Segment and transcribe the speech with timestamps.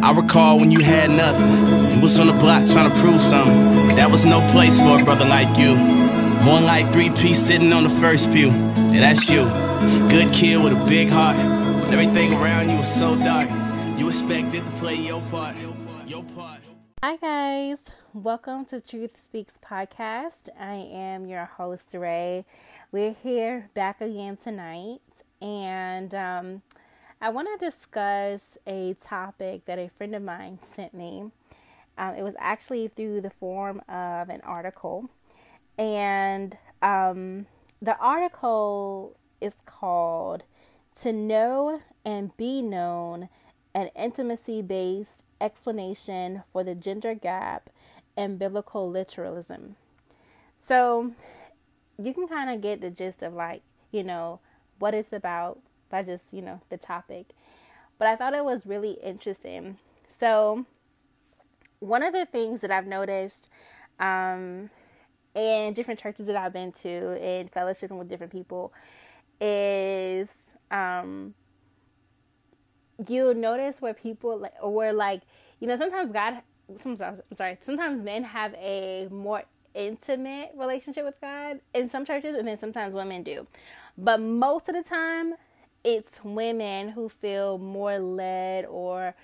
[0.00, 1.94] I recall when you had nothing.
[1.94, 3.96] You was on the block trying to prove something.
[3.96, 5.74] That was no place for a brother like you.
[6.44, 8.50] More like three piece sitting on the first pew.
[8.50, 9.44] And that's you.
[10.08, 11.36] Good kid with a big heart.
[11.36, 13.50] When everything around you was so dark.
[13.98, 15.56] You expected to play your part.
[16.06, 16.60] Your part.
[17.02, 17.90] Hi, guys.
[18.14, 20.48] Welcome to Truth Speaks podcast.
[20.58, 22.44] I am your host, Ray.
[22.92, 25.00] We're here back again tonight,
[25.42, 26.62] and um,
[27.20, 31.32] I want to discuss a topic that a friend of mine sent me.
[31.96, 35.10] Um, it was actually through the form of an article,
[35.76, 37.46] and um,
[37.82, 40.44] the article is called
[41.00, 43.28] To Know and Be Known
[43.74, 47.68] An Intimacy Based Explanation for the Gender Gap
[48.16, 49.74] and Biblical Literalism.
[50.54, 51.14] So
[52.00, 54.38] you can kind of get the gist of like, you know,
[54.78, 57.26] what it's about by just, you know, the topic.
[57.98, 59.78] But I thought it was really interesting.
[60.18, 60.66] So,
[61.80, 63.50] one of the things that I've noticed
[64.00, 64.70] um,
[65.34, 68.72] in different churches that I've been to and fellowshipping with different people
[69.40, 70.28] is
[70.70, 71.34] um,
[73.06, 75.22] you'll notice where people like, where like,
[75.60, 76.42] you know, sometimes God,
[76.80, 82.36] sometimes, I'm sorry, sometimes men have a more intimate relationship with God in some churches,
[82.36, 83.46] and then sometimes women do.
[83.96, 85.34] But most of the time,
[85.84, 89.14] it's women who feel more led or,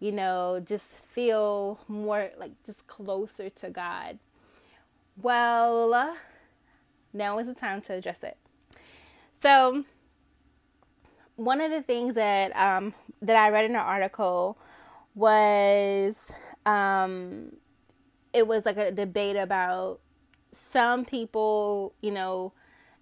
[0.00, 4.18] you know, just feel more like just closer to God.
[5.20, 6.16] Well,
[7.12, 8.36] now is the time to address it.
[9.42, 9.84] So,
[11.36, 14.58] one of the things that um, that I read in an article
[15.14, 16.16] was
[16.64, 17.56] um,
[18.32, 20.00] it was like a debate about
[20.52, 22.52] some people, you know,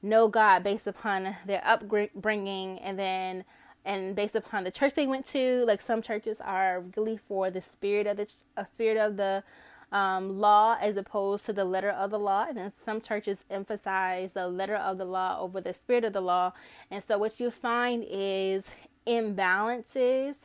[0.02, 3.44] know God based upon their upbringing and then
[3.84, 5.64] and based upon the church they went to.
[5.66, 9.42] Like some churches are really for the spirit of the uh, spirit of the
[9.92, 14.32] um, law as opposed to the letter of the law, and then some churches emphasize
[14.32, 16.52] the letter of the law over the spirit of the law.
[16.90, 18.64] And so what you find is
[19.06, 20.36] imbalances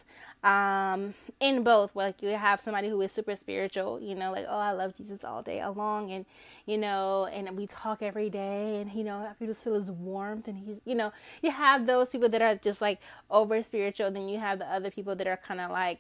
[0.46, 1.96] um, in both.
[1.96, 5.26] Like you have somebody who is super spiritual, you know, like, oh, I love Jesus
[5.26, 6.12] all day long.
[6.12, 6.26] And,
[6.66, 10.48] you know, and we talk every day and, you know, I just feel his warmth
[10.48, 11.12] and he's, you know,
[11.42, 14.12] you have those people that are just like over spiritual.
[14.12, 16.00] Then you have the other people that are kind of like,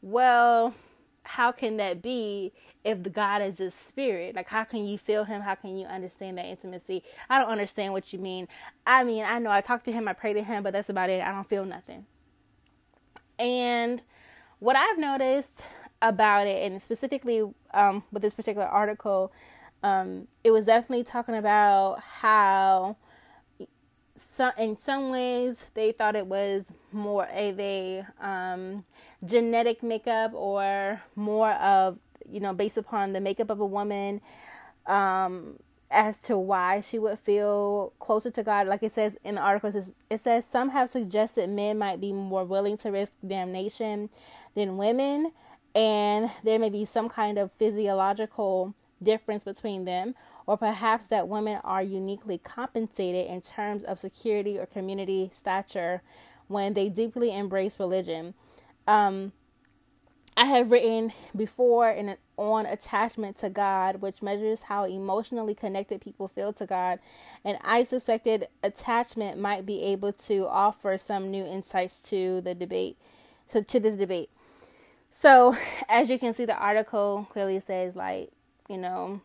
[0.00, 0.74] well,
[1.24, 2.52] how can that be
[2.84, 4.34] if the God is a spirit?
[4.34, 5.42] Like, how can you feel him?
[5.42, 7.04] How can you understand that intimacy?
[7.28, 8.48] I don't understand what you mean.
[8.86, 11.10] I mean, I know I talk to him, I pray to him, but that's about
[11.10, 11.22] it.
[11.22, 12.06] I don't feel nothing.
[13.38, 14.02] And
[14.58, 15.64] what I've noticed
[16.00, 17.42] about it, and specifically
[17.74, 19.32] um, with this particular article,
[19.82, 22.96] um, it was definitely talking about how,
[24.58, 28.84] in some ways, they thought it was more of a um,
[29.24, 31.98] genetic makeup or more of,
[32.30, 34.20] you know, based upon the makeup of a woman.
[34.86, 35.58] Um,
[35.92, 38.66] as to why she would feel closer to God.
[38.66, 39.70] Like it says in the article,
[40.10, 44.10] it says some have suggested men might be more willing to risk damnation
[44.54, 45.32] than women,
[45.74, 50.14] and there may be some kind of physiological difference between them,
[50.46, 56.02] or perhaps that women are uniquely compensated in terms of security or community stature
[56.48, 58.34] when they deeply embrace religion.
[58.86, 59.32] Um,
[60.36, 66.26] I have written before in on attachment to God, which measures how emotionally connected people
[66.26, 66.98] feel to God,
[67.44, 72.96] and I suspected attachment might be able to offer some new insights to the debate,
[73.46, 74.30] so to this debate.
[75.10, 75.54] So,
[75.88, 78.30] as you can see, the article clearly says like
[78.68, 79.20] you know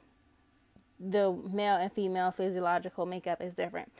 [1.00, 3.92] the male and female physiological makeup is different.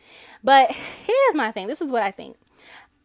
[0.44, 0.72] But
[1.06, 1.68] here's my thing.
[1.68, 2.36] This is what I think.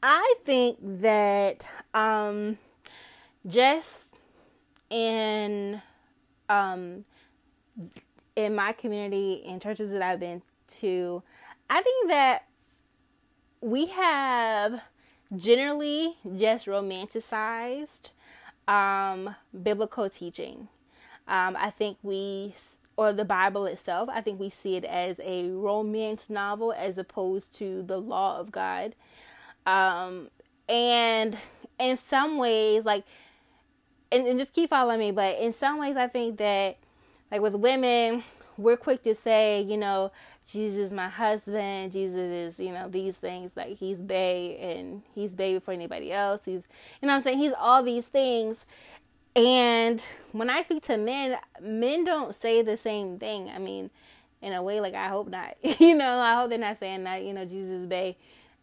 [0.03, 1.65] I think that
[1.95, 2.59] um
[3.47, 4.15] just
[4.91, 5.81] in
[6.49, 7.05] um
[8.37, 10.43] in my community in churches that I've been
[10.79, 11.23] to,
[11.69, 12.47] I think that
[13.61, 14.81] we have
[15.37, 18.11] generally just romanticized
[18.69, 20.69] um, biblical teaching.
[21.29, 22.55] Um, I think we,
[22.97, 27.55] or the Bible itself, I think we see it as a romance novel as opposed
[27.57, 28.95] to the law of God.
[29.65, 30.29] Um,
[30.69, 31.39] and
[31.79, 33.05] in some ways, like
[34.13, 35.11] and, and just keep following me.
[35.11, 36.77] But in some ways, I think that,
[37.31, 38.25] like with women,
[38.57, 40.13] we're quick to say, you know,
[40.51, 41.93] Jesus is my husband.
[41.93, 43.53] Jesus is, you know, these things.
[43.57, 46.43] Like he's bae and he's baby for anybody else.
[46.45, 46.63] He's,
[47.01, 47.39] you know I'm saying?
[47.39, 48.65] He's all these things.
[49.35, 53.49] And when I speak to men, men don't say the same thing.
[53.49, 53.91] I mean,
[54.43, 55.57] in a way, like I hope not.
[55.81, 58.15] you know, I hope they're not saying that, you know, Jesus is.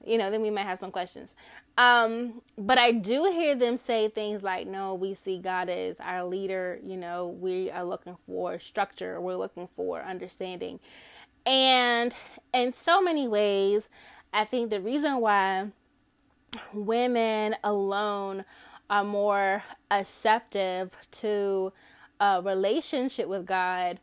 [0.06, 1.34] You know, then we might have some questions.
[1.80, 6.26] Um, but I do hear them say things like, no, we see God as our
[6.26, 6.78] leader.
[6.84, 10.82] You know, we are looking for structure, we're looking for understanding.
[11.46, 12.14] And
[12.54, 13.88] in so many ways,
[14.34, 15.68] I think the reason why
[16.74, 18.44] women alone
[18.90, 21.72] are more receptive to
[22.20, 24.02] a relationship with God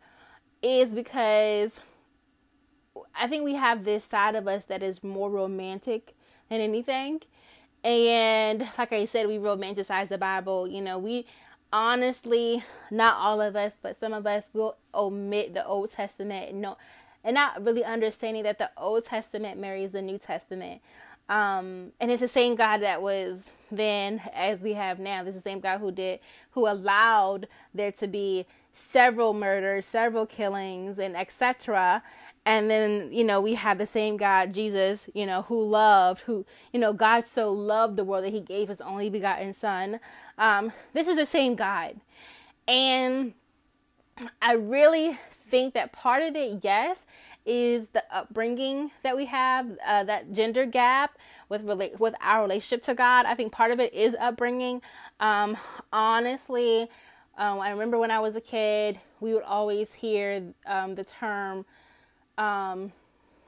[0.62, 1.72] is because
[3.14, 6.14] I think we have this side of us that is more romantic
[6.48, 7.20] than anything.
[7.86, 10.66] And like I said, we romanticize the Bible.
[10.66, 11.24] You know, we
[11.72, 16.60] honestly, not all of us, but some of us will omit the Old Testament and
[16.60, 16.76] no,
[17.22, 20.80] and not really understanding that the Old Testament marries the New Testament.
[21.28, 25.22] Um, and it's the same God that was then as we have now.
[25.22, 26.18] This is the same God who did,
[26.52, 32.02] who allowed there to be several murders, several killings, and etc.
[32.46, 36.46] And then, you know, we have the same God, Jesus, you know, who loved, who,
[36.72, 39.98] you know, God so loved the world that he gave his only begotten son.
[40.38, 41.96] Um, this is the same God.
[42.68, 43.34] And
[44.40, 47.04] I really think that part of it, yes,
[47.44, 51.18] is the upbringing that we have, uh, that gender gap
[51.48, 53.26] with rela- with our relationship to God.
[53.26, 54.82] I think part of it is upbringing.
[55.18, 55.56] Um,
[55.92, 56.88] honestly,
[57.38, 61.64] um, I remember when I was a kid, we would always hear um, the term
[62.38, 62.92] um,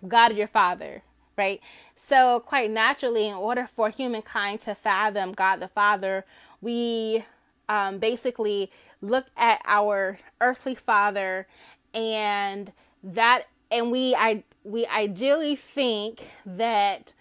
[0.06, 1.02] God your Father,
[1.37, 1.61] right?
[1.96, 6.25] So, quite naturally, in order for humankind to fathom God the Father,
[6.61, 7.25] we
[7.69, 8.70] um, basically
[9.00, 11.46] look at our earthly father
[11.94, 17.12] and that and we I we ideally think that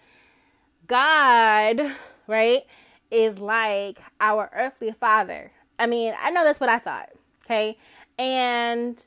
[0.86, 1.94] God,
[2.26, 2.64] right,
[3.10, 5.52] is like our earthly father.
[5.78, 7.10] I mean, I know that's what I thought,
[7.44, 7.78] okay?
[8.18, 9.02] And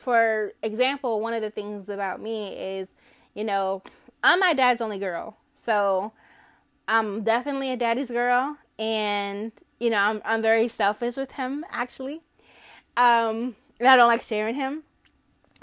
[0.00, 2.88] for example, one of the things about me is,
[3.34, 3.82] you know,
[4.24, 5.36] I'm my dad's only girl.
[5.54, 6.12] So
[6.88, 12.22] I'm definitely a daddy's girl and you know, I'm I'm very selfish with him actually.
[12.96, 14.84] Um and I don't like sharing him.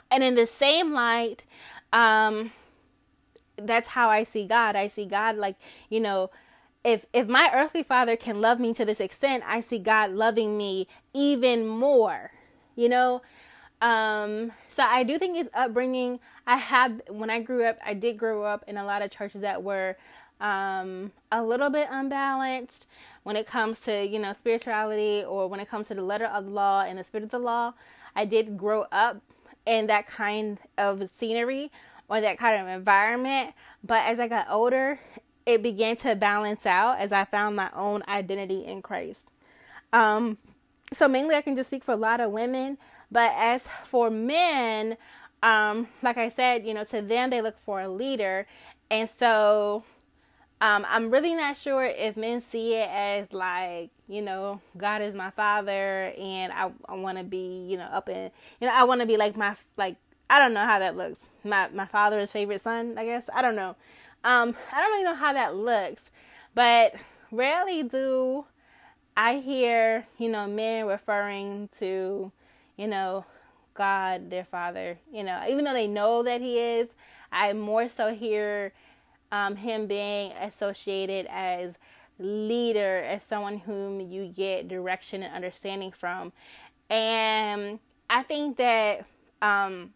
[0.10, 1.44] And in the same light,
[1.92, 2.52] um,
[3.58, 4.76] that's how I see God.
[4.76, 5.56] I see God like,
[5.90, 6.32] you know,
[6.84, 10.58] if if my earthly father can love me to this extent, I see God loving
[10.58, 12.32] me even more.
[12.76, 13.22] You know,
[13.82, 16.20] um, so I do think his upbringing.
[16.46, 19.42] I have when I grew up, I did grow up in a lot of churches
[19.42, 19.98] that were
[20.40, 22.88] um, a little bit unbalanced
[23.24, 26.46] when it comes to you know spirituality or when it comes to the letter of
[26.46, 27.74] the law and the spirit of the law.
[28.16, 29.22] I did grow up
[29.66, 31.72] in that kind of scenery
[32.08, 33.54] or that kind of environment.
[33.84, 35.00] But as I got older,
[35.46, 39.28] it began to balance out as I found my own identity in Christ.
[39.94, 40.38] Um,
[40.94, 42.78] so mainly I can just speak for a lot of women,
[43.12, 44.98] but as for men,
[45.44, 48.48] um, like I said, you know, to them they look for a leader,
[48.90, 49.84] and so
[50.60, 55.14] um, I'm really not sure if men see it as like, you know, God is
[55.14, 58.84] my father and I, I want to be, you know, up in, you know, I
[58.86, 59.98] want to be like my, like,
[60.30, 61.20] I don't know how that looks.
[61.44, 63.30] My, my father's favorite son, I guess.
[63.34, 63.76] I don't know.
[64.24, 66.04] Um, I don't really know how that looks,
[66.56, 66.96] but
[67.32, 68.46] rarely do
[69.16, 72.32] I hear, you know, men referring to,
[72.78, 73.26] you know,
[73.74, 76.88] God, their father, you know, even though they know that he is,
[77.32, 78.74] I more so hear
[79.32, 81.78] um, him being associated as
[82.20, 86.32] leader, as someone whom you get direction and understanding from.
[86.90, 89.06] And I think that
[89.42, 89.94] um,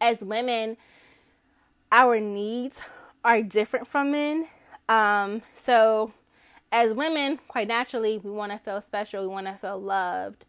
[0.00, 0.76] as women,
[1.92, 2.78] our needs
[3.24, 4.48] are different from men.
[4.88, 6.12] Um, so,
[6.70, 10.44] as women, quite naturally, we want to feel special, we want to feel loved.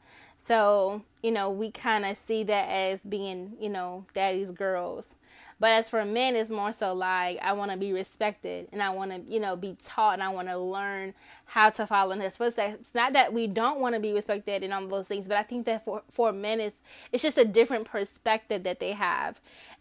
[0.45, 5.15] So, you know, we kind of see that as being, you know, daddy's girls.
[5.59, 8.89] But as for men, it's more so like I want to be respected and I
[8.89, 11.13] want to, you know, be taught and I want to learn
[11.45, 12.75] how to follow in his footsteps.
[12.81, 15.43] It's not that we don't want to be respected and all those things, but I
[15.43, 16.75] think that for for men, it's
[17.11, 19.39] it's just a different perspective that they have,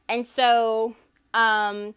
[0.08, 0.94] and so
[1.34, 1.94] um,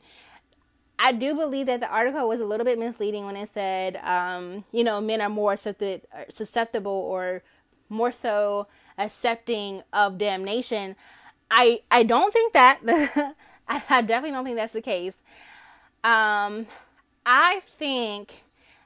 [0.97, 4.63] I do believe that the article was a little bit misleading when it said, um,
[4.71, 7.43] you know, men are more susceptible or
[7.89, 8.67] more so
[8.97, 10.95] accepting of damnation.
[11.49, 12.79] I I don't think that.
[13.69, 15.15] I, definitely don't think that's the case.
[16.03, 16.67] Um,
[17.25, 18.43] I think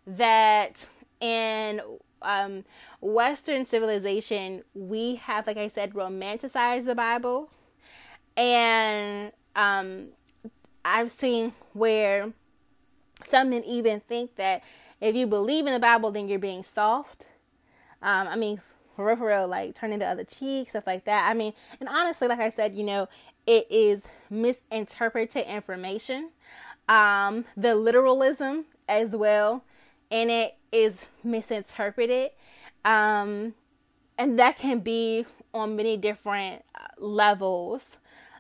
[0.08, 0.88] that
[1.20, 1.82] in
[2.22, 2.66] um,
[3.00, 7.52] Western civilization, we have, like I said, romanticized the Bible.
[8.36, 10.08] And um,
[10.84, 12.34] I've seen where
[13.30, 14.64] some men even think that
[15.00, 17.28] if you believe in the Bible, then you're being soft.
[18.02, 18.62] Um, I mean,
[18.96, 21.30] for real, for real, like turning the other cheek, stuff like that.
[21.30, 23.08] I mean, and honestly, like I said, you know,
[23.48, 26.32] it is misinterpreted information.
[26.90, 29.64] Um, the literalism as well
[30.12, 32.32] and it is misinterpreted.
[32.84, 33.56] Um,
[34.18, 37.86] and that can be on many different uh, levels.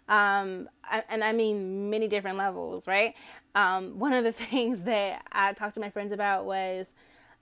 [0.09, 0.69] Um,
[1.09, 3.15] and I mean many different levels, right?
[3.55, 6.93] Um, one of the things that I talked to my friends about was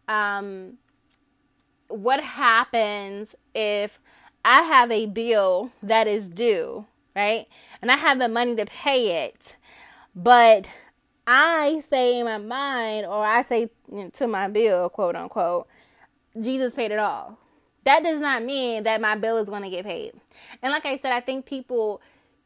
[0.07, 0.77] um,
[1.89, 4.00] what happens if
[4.46, 7.48] I have a bill that is due, right?
[7.81, 9.58] And I have the money to pay it,
[10.15, 10.67] but
[11.27, 13.69] I say in my mind, or I say
[14.13, 15.67] to my bill, quote unquote,
[16.39, 17.38] Jesus paid it all.
[17.84, 20.13] That does not mean that my bill is going to get paid.
[20.62, 22.01] And like I said, I think people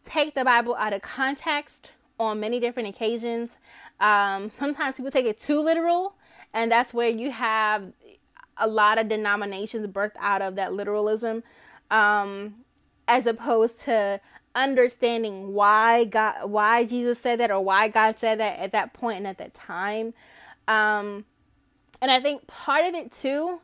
[0.06, 3.58] take the Bible out of context on many different occasions.
[4.00, 6.16] Um, sometimes people take it too literal,
[6.54, 7.92] and that's where you have
[8.58, 11.44] a lot of denominations birthed out of that literalism,
[11.92, 12.56] um,
[13.08, 14.20] as opposed to
[14.56, 19.18] understanding why God, why Jesus said that, or why God said that at that point
[19.18, 20.14] and at that time.
[20.68, 21.26] Um,
[22.02, 23.60] and I think part of it too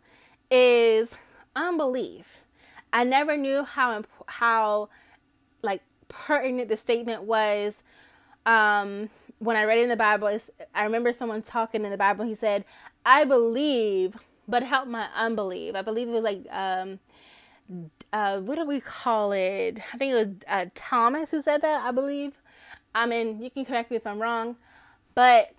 [0.50, 1.12] is
[1.56, 2.44] unbelief.
[2.92, 4.90] I never knew how how
[5.62, 7.84] like pertinent the statement was
[8.46, 10.40] um, when I read in the Bible.
[10.74, 12.26] I remember someone talking in the Bible.
[12.26, 12.66] He said,
[13.06, 14.18] "I believe,
[14.50, 17.00] but help my unbelief." I believe it was like um,
[18.12, 19.80] uh, what do we call it?
[19.94, 21.86] I think it was uh, Thomas who said that.
[21.86, 22.42] I believe.
[22.96, 24.56] I mean, you can correct me if I'm wrong,
[25.14, 25.52] but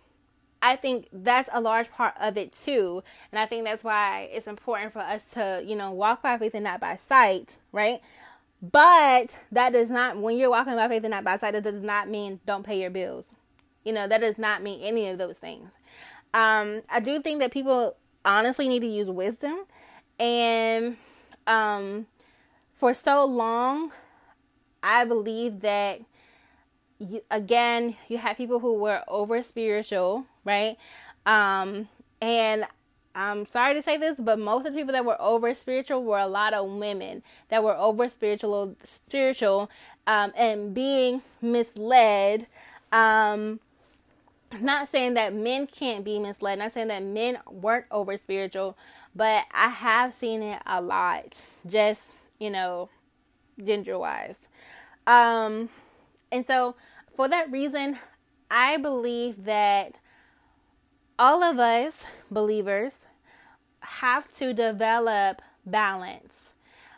[0.63, 3.03] I think that's a large part of it too.
[3.33, 6.55] And I think that's why it's important for us to, you know, walk by faith
[6.55, 8.01] and not by sight, right?
[8.61, 11.81] But that does not, when you're walking by faith and not by sight, it does
[11.81, 13.25] not mean don't pay your bills.
[13.85, 15.71] You know, that does not mean any of those things.
[16.35, 19.65] Um, I do think that people honestly need to use wisdom.
[20.19, 20.97] And
[21.47, 22.07] um,
[22.75, 23.93] for so long,
[24.83, 26.01] I believe that
[26.99, 30.77] you, again, you have people who were over spiritual, right?
[31.27, 31.89] Um,
[32.21, 32.67] and
[33.15, 36.19] I'm sorry to say this, but most of the people that were over spiritual were
[36.19, 39.71] a lot of women that were over spiritual, spiritual,
[40.07, 42.47] um, and being misled.
[42.93, 43.61] Um,
[44.61, 48.77] not saying that men can't be misled, not saying that men weren't over spiritual,
[49.15, 52.03] but I have seen it a lot, just
[52.39, 52.89] you know,
[53.63, 54.37] gender wise.
[55.07, 55.69] Um,
[56.33, 56.75] and so
[57.15, 57.99] for that reason,
[58.51, 60.01] I believe that
[61.19, 63.01] all of us believers
[63.81, 66.51] have to develop balance.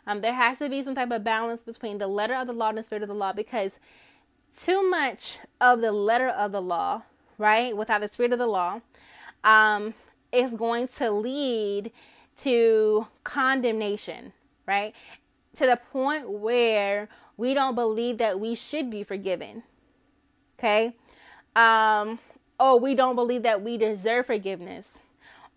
[0.05, 2.69] Um, there has to be some type of balance between the letter of the law
[2.69, 3.79] and the spirit of the law because
[4.57, 7.03] too much of the letter of the law,
[7.37, 8.81] right, without the spirit of the law,
[9.43, 9.93] um,
[10.31, 11.91] is going to lead
[12.41, 14.33] to condemnation,
[14.65, 14.93] right?
[15.55, 19.63] To the point where we don't believe that we should be forgiven.
[20.57, 20.95] Okay?
[21.55, 22.19] Um,
[22.59, 24.89] oh, we don't believe that we deserve forgiveness.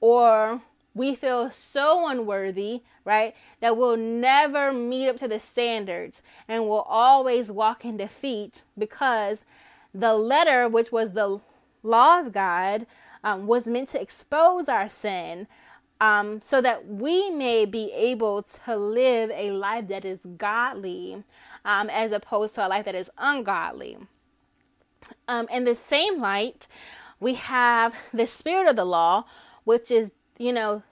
[0.00, 0.60] Or
[0.94, 6.80] we feel so unworthy, right, that we'll never meet up to the standards and we'll
[6.82, 9.42] always walk in defeat because
[9.94, 11.40] the letter, which was the
[11.86, 12.86] law of God,
[13.24, 15.46] um, was meant to expose our sin
[16.00, 21.24] um, so that we may be able to live a life that is godly
[21.64, 23.96] um, as opposed to a life that is ungodly.
[25.26, 26.66] Um, in the same light,
[27.20, 29.24] we have the spirit of the law,
[29.64, 30.82] which is, you know,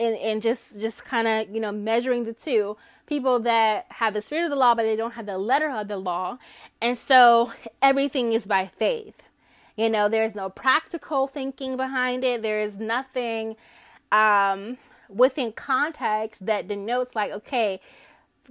[0.00, 4.22] and, and just just kind of you know measuring the two people that have the
[4.22, 6.38] spirit of the law but they don't have the letter of the law
[6.80, 9.22] and so everything is by faith
[9.78, 13.56] you know there's no practical thinking behind it there is nothing
[14.12, 14.76] um
[15.08, 17.80] within context that denotes like okay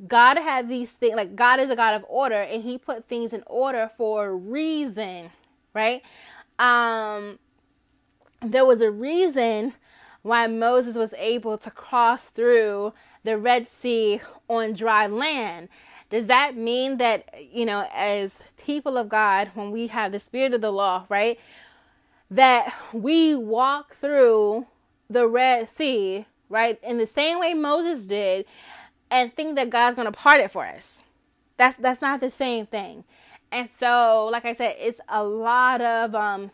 [0.05, 3.34] God had these things, like God is a God of order and he put things
[3.34, 5.31] in order for a reason,
[5.74, 6.03] right?
[6.60, 7.39] Um,
[8.41, 9.74] there was a reason
[10.22, 12.93] why Moses was able to cross through
[13.24, 15.69] the Red Sea on dry land.
[16.10, 18.34] Does that mean that, you know, as
[18.67, 21.39] people of God, when we have the spirit of the law, right,
[22.29, 24.67] that we walk through
[25.09, 28.45] the Red Sea, right, in the same way Moses did,
[29.09, 31.03] and think that God's going to part it for us.
[31.55, 33.05] That's that's not the same thing.
[33.53, 36.51] And so, like I said, it's a lot of um,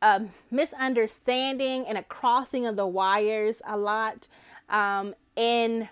[0.00, 4.28] um, misunderstanding and a crossing of the wires a lot
[4.68, 5.88] um, in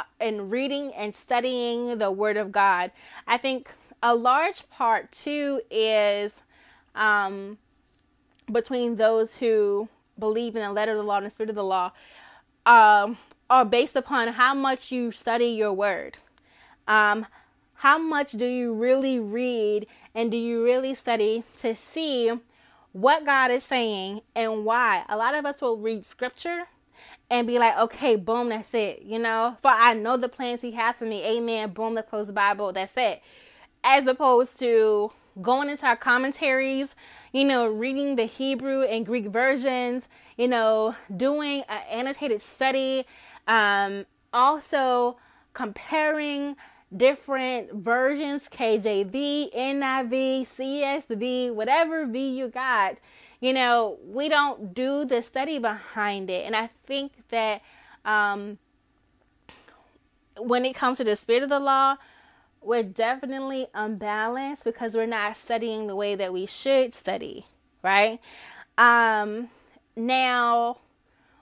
[0.00, 2.90] uh, in reading and studying the Word of God.
[3.28, 3.72] I think
[4.02, 6.42] a large part too is
[6.94, 7.58] um,
[8.50, 9.88] between those who
[10.18, 11.92] believe in the letter of the law and the spirit of the law.
[12.64, 16.16] Um, are based upon how much you study your word.
[16.88, 17.26] Um,
[17.74, 22.32] how much do you really read and do you really study to see
[22.96, 25.04] what God is saying and why.
[25.08, 26.64] A lot of us will read scripture
[27.28, 29.02] and be like, okay, boom, that's it.
[29.02, 31.22] You know, for I know the plans He has for me.
[31.22, 31.70] Amen.
[31.70, 32.72] Boom, let's close the Bible.
[32.72, 33.22] That's it.
[33.88, 36.96] As opposed to going into our commentaries,
[37.32, 43.06] you know, reading the Hebrew and Greek versions, you know, doing an annotated study,
[43.46, 45.18] um, also
[45.52, 46.56] comparing
[46.94, 52.96] different versions KJV, NIV, CSV, whatever V you got.
[53.40, 56.44] You know, we don't do the study behind it.
[56.44, 57.62] And I think that
[58.04, 58.58] um,
[60.38, 61.96] when it comes to the spirit of the law,
[62.66, 67.46] we're definitely unbalanced because we're not studying the way that we should study,
[67.82, 68.20] right?
[68.76, 69.48] Um,
[69.96, 70.78] now,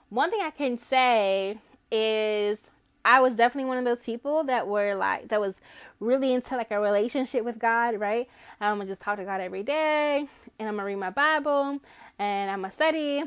[0.09, 1.57] one thing I can say
[1.91, 2.61] is
[3.03, 5.55] I was definitely one of those people that were like that was
[5.99, 8.27] really into like a relationship with God, right?
[8.61, 10.27] I'm gonna just talk to God every day,
[10.59, 11.79] and I'm gonna read my Bible,
[12.19, 13.23] and I'm gonna study.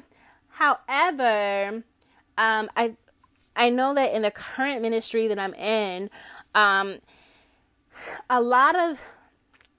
[0.51, 1.83] However,
[2.39, 2.95] um, I
[3.57, 6.11] I know that in the current ministry that I'm in,
[6.55, 6.99] um,
[8.29, 8.99] a lot of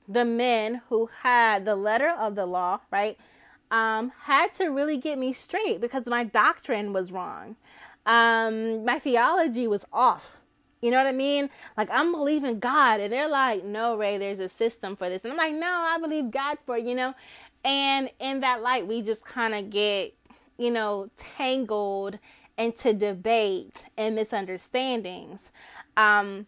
[0.07, 3.17] the men who had the letter of the law, right,
[3.71, 7.55] um, had to really get me straight because my doctrine was wrong
[8.09, 10.37] um, my theology was off.
[10.81, 11.49] You know what I mean?
[11.77, 15.31] Like I'm believing God, and they're like, "No, Ray, there's a system for this," and
[15.31, 17.13] I'm like, "No, I believe God for you know."
[17.65, 20.13] And in that light, we just kind of get,
[20.57, 22.17] you know, tangled
[22.57, 25.41] into debate and misunderstandings.
[25.97, 26.47] Um,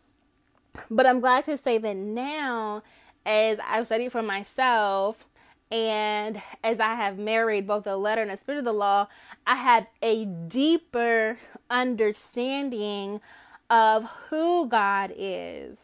[0.89, 2.83] but I'm glad to say that now,
[3.25, 5.27] as I've studied for myself,
[5.71, 9.07] and as I have married both the letter and the spirit of the law,
[9.47, 11.37] I have a deeper
[11.69, 13.21] understanding
[13.69, 15.77] of who God is.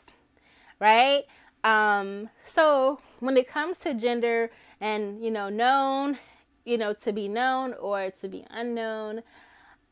[0.79, 1.23] Right?
[1.63, 6.17] Um, so when it comes to gender and, you know, known,
[6.65, 9.23] you know, to be known or to be unknown,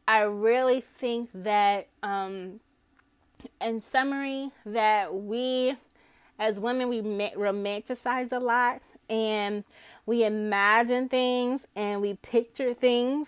[0.07, 2.59] I really think that, um,
[3.61, 5.77] in summary, that we
[6.37, 9.63] as women, we romanticize a lot and
[10.05, 13.27] we imagine things and we picture things.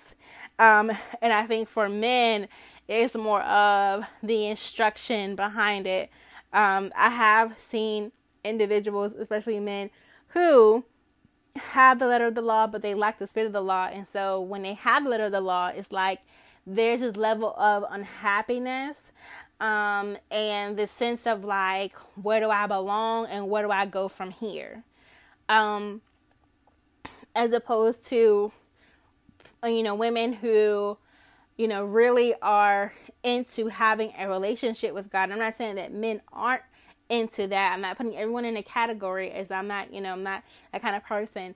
[0.60, 0.92] Um,
[1.22, 2.48] and I think for men,
[2.88, 6.10] it's more of the instruction behind it.
[6.54, 8.12] Um, I have seen
[8.44, 9.90] individuals, especially men,
[10.30, 10.84] who
[11.56, 13.88] have the letter of the law, but they lack the spirit of the law.
[13.92, 16.20] And so when they have the letter of the law, it's like
[16.66, 19.12] there's this level of unhappiness
[19.60, 24.08] um, and the sense of like, where do I belong and where do I go
[24.08, 24.84] from here?
[25.50, 26.02] um,
[27.36, 28.52] as opposed to
[29.64, 30.98] you know women who
[31.58, 32.94] you know really are
[33.24, 35.32] into having a relationship with God.
[35.32, 36.62] I'm not saying that men aren't
[37.10, 37.74] into that.
[37.74, 40.82] I'm not putting everyone in a category as I'm not, you know, I'm not that
[40.82, 41.56] kind of person.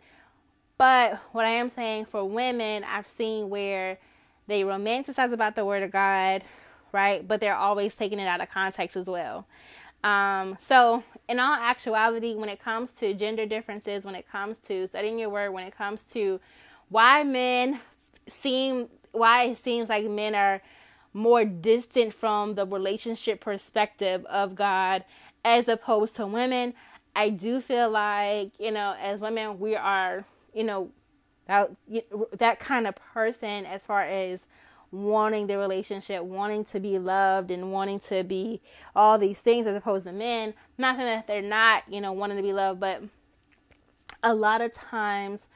[0.78, 4.00] But what I am saying for women, I've seen where
[4.48, 6.44] they romanticize about the word of God,
[6.92, 7.28] right?
[7.28, 9.48] But they're always taking it out of context as well.
[10.04, 14.88] Um, so in all actuality, when it comes to gender differences, when it comes to
[14.88, 16.40] studying your word, when it comes to
[16.90, 17.80] why men
[18.28, 20.62] seem, why it seems like men are
[21.14, 25.04] more distant from the relationship perspective of God
[25.44, 26.74] as opposed to women,
[27.16, 30.92] I do feel like, you know, as women, we are, you know,
[31.48, 31.72] that,
[32.38, 34.46] that kind of person as far as
[34.92, 38.62] wanting the relationship, wanting to be loved, and wanting to be
[38.96, 40.54] all these things as opposed to men.
[40.78, 43.02] Not that they're not, you know, wanting to be loved, but
[44.24, 45.48] a lot of times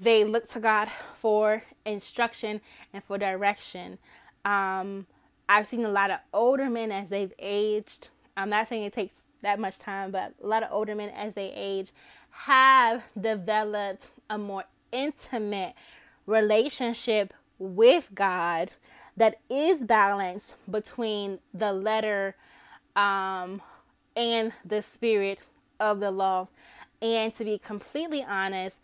[0.00, 2.60] they look to God for instruction
[2.92, 3.98] and for direction.
[4.44, 5.06] Um,
[5.48, 8.08] I've seen a lot of older men as they've aged.
[8.36, 11.34] I'm not saying it takes that much time, but a lot of older men as
[11.34, 11.92] they age
[12.30, 15.74] have developed a more intimate
[16.26, 18.72] relationship with God
[19.16, 22.36] that is balanced between the letter
[22.94, 23.62] um,
[24.14, 25.40] and the spirit
[25.80, 26.48] of the law.
[27.00, 28.78] And to be completely honest,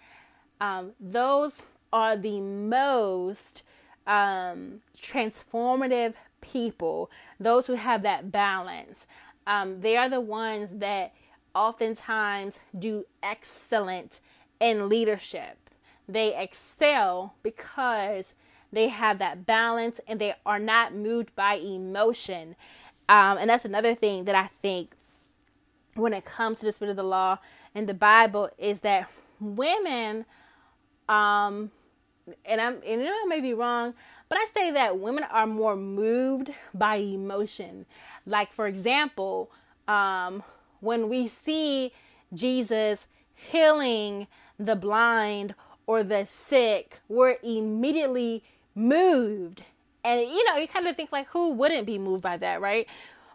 [0.60, 3.62] um, those are the most
[4.06, 9.06] um, transformative people, those who have that balance.
[9.46, 11.12] Um, they are the ones that
[11.54, 14.20] oftentimes do excellent
[14.60, 15.58] in leadership.
[16.08, 18.34] They excel because
[18.72, 22.56] they have that balance and they are not moved by emotion.
[23.08, 24.94] Um, and that's another thing that I think
[25.94, 27.38] when it comes to the spirit of the law
[27.74, 29.08] and the Bible is that
[29.40, 30.24] women,
[31.08, 31.70] um,
[32.44, 33.94] and I'm, and I may be wrong,
[34.28, 37.84] but I say that women are more moved by emotion.
[38.24, 39.50] Like, for example,
[39.86, 40.42] um,
[40.80, 41.92] when we see
[42.32, 44.26] Jesus healing
[44.58, 45.54] the blind
[45.86, 49.62] or the sick were immediately moved.
[50.04, 52.86] And you know, you kind of think like who wouldn't be moved by that, right?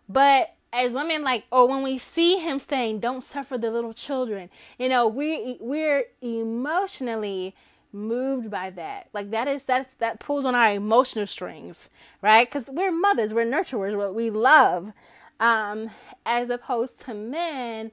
[0.09, 4.49] But as women like or when we see him saying don't suffer the little children,
[4.77, 7.55] you know, we we're emotionally
[7.93, 9.07] moved by that.
[9.13, 11.89] Like that is that's that pulls on our emotional strings,
[12.21, 12.49] right?
[12.49, 14.91] Cuz we're mothers, we're nurturers, what we love.
[15.39, 15.91] Um
[16.25, 17.91] as opposed to men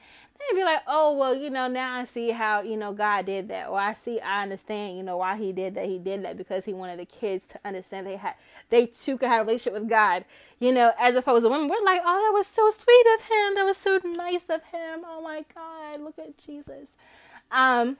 [0.50, 3.48] and be like, oh well, you know, now I see how you know God did
[3.48, 5.86] that, or I see, I understand, you know, why He did that.
[5.86, 8.34] He did that because He wanted the kids to understand they had,
[8.70, 10.24] they too could have a relationship with God,
[10.58, 11.68] you know, as opposed to women.
[11.68, 13.54] We're like, oh, that was so sweet of Him.
[13.54, 15.02] That was so nice of Him.
[15.06, 16.90] Oh my God, look at Jesus.
[17.50, 17.96] Um,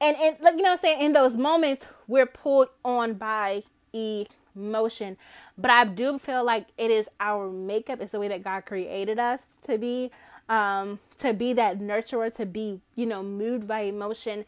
[0.00, 5.16] and and like you know, I'm saying in those moments we're pulled on by emotion,
[5.56, 8.00] but I do feel like it is our makeup.
[8.00, 10.10] It's the way that God created us to be
[10.48, 14.44] um, to be that nurturer, to be, you know, moved by emotion,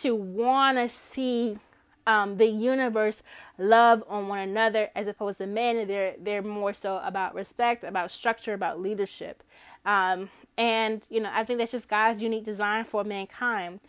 [0.00, 1.58] to want to see
[2.06, 3.22] um, the universe
[3.58, 5.86] love on one another as opposed to men.
[5.86, 9.42] They're, they're more so about respect, about structure, about leadership.
[9.84, 13.80] Um, and, you know, I think that's just God's unique design for mankind.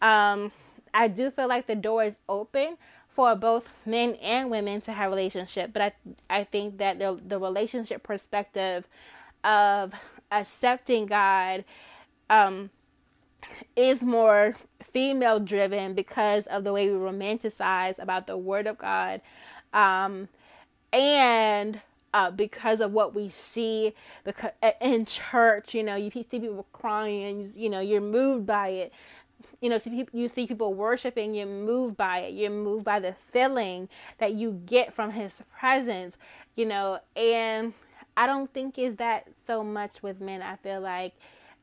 [0.00, 0.52] Um,
[0.94, 2.76] I do feel like the door is open
[3.08, 5.92] for both men and women to have relationship, but I
[6.30, 8.88] I think that the the relationship perspective
[9.44, 9.92] of
[10.32, 11.64] accepting God
[12.30, 12.70] um,
[13.76, 19.20] is more female driven because of the way we romanticize about the Word of God,
[19.72, 20.28] um,
[20.92, 21.80] and
[22.14, 27.52] uh, because of what we see because in church, you know, you see people crying,
[27.56, 28.92] you know, you're moved by it.
[29.60, 29.78] You know,
[30.12, 32.34] you see people worshiping, you're moved by it.
[32.34, 36.16] You're moved by the feeling that you get from His presence.
[36.56, 37.72] You know, and
[38.16, 40.42] I don't think is that so much with men.
[40.42, 41.14] I feel like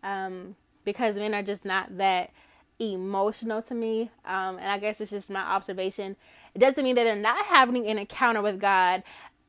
[0.04, 2.32] um, because men are just not that
[2.80, 6.16] emotional to me, um, and I guess it's just my observation.
[6.56, 9.04] It doesn't mean that they're not having an encounter with God.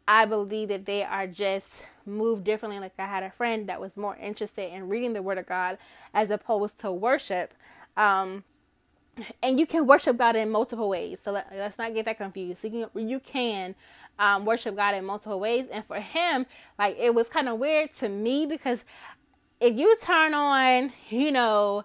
[0.06, 2.80] I believe that they are just moved differently.
[2.80, 5.78] Like I had a friend that was more interested in reading the Word of God
[6.12, 7.54] as opposed to worship.
[7.96, 8.44] Um,
[9.42, 11.20] and you can worship God in multiple ways.
[11.24, 12.64] So let, us not get that confused.
[12.64, 13.74] you you can
[14.20, 15.66] um, worship God in multiple ways.
[15.72, 16.46] And for him,
[16.78, 18.85] like it was kind of weird to me because
[19.61, 21.85] if you turn on, you know,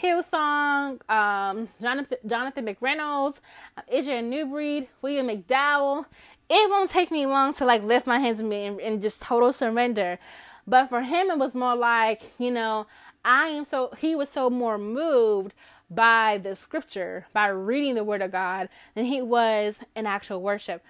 [0.00, 3.40] Hillsong, um, Jonathan, Jonathan McReynolds,
[3.76, 6.06] uh, Israel New Breed, William McDowell,
[6.48, 10.18] it won't take me long to like lift my hands and, and just total surrender.
[10.66, 12.86] But for him, it was more like, you know,
[13.24, 15.54] I am so, he was so more moved
[15.90, 20.82] by the scripture, by reading the word of God, than he was in actual worship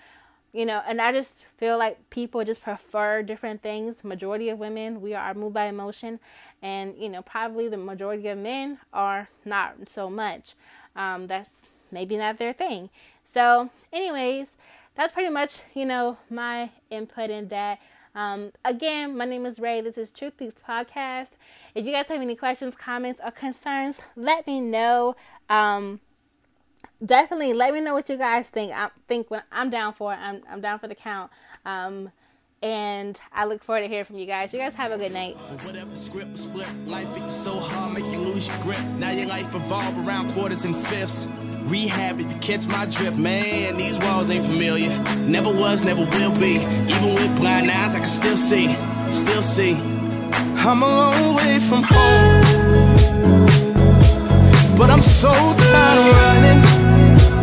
[0.54, 4.04] you know and i just feel like people just prefer different things.
[4.04, 6.20] Majority of women we are moved by emotion
[6.60, 10.54] and you know probably the majority of men are not so much.
[10.94, 12.90] Um, that's maybe not their thing.
[13.32, 14.56] So anyways
[14.94, 17.78] that's pretty much you know my input in that.
[18.14, 19.80] Um, again my name is ray.
[19.80, 21.30] This is truth Speaks podcast.
[21.74, 25.16] If you guys have any questions comments or concerns let me know.
[25.48, 26.00] Um,
[27.04, 28.72] definitely let me know what you guys think.
[28.72, 30.16] I think when I'm down for it.
[30.16, 31.30] I'm I'm down for the count.
[31.64, 32.10] Um,
[32.64, 34.54] and I look forward to hearing from you guys.
[34.54, 35.36] You guys have a good night.
[35.96, 38.82] Script was flipped, life so hard, make you lose your grip.
[38.98, 41.28] Now your life revolve around quarters and fifths.
[41.64, 43.76] Rehab if you catch my drift, man.
[43.76, 44.98] These walls ain't familiar.
[45.26, 46.54] Never was, never will be.
[46.56, 48.74] Even with blind eyes, I can still see,
[49.10, 49.74] still see.
[50.66, 52.40] I'm a long way from home,
[54.76, 56.63] but I'm so tired of running.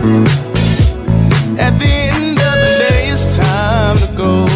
[0.02, 4.51] At the end of the day, it's time to go.